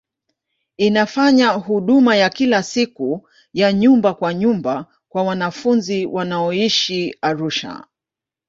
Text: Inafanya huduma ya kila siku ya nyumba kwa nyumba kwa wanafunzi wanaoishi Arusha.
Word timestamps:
Inafanya 0.77 1.49
huduma 1.49 2.15
ya 2.15 2.29
kila 2.29 2.63
siku 2.63 3.29
ya 3.53 3.73
nyumba 3.73 4.13
kwa 4.13 4.33
nyumba 4.33 4.85
kwa 5.09 5.23
wanafunzi 5.23 6.05
wanaoishi 6.05 7.15
Arusha. 7.21 7.87